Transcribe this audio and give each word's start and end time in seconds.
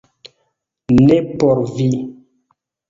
-Ne 1.07 1.21
por 1.39 1.63
vi 1.77 1.91